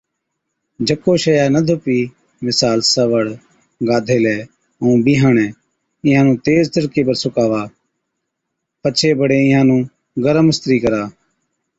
[0.87, 1.99] جڪو شئِيا نہ ڌُپِي
[2.45, 3.25] مثال، سوَڙ،
[3.87, 4.37] گاڌيلَي
[4.81, 5.47] ائُون بِيهاڻَي
[6.03, 7.61] اِينهان نُون تيز تِڙڪي پر سُڪاوا
[8.81, 9.81] بڇي بڙي اِينهان نُون
[10.23, 11.03] گرم اِسترِي ڪرا۔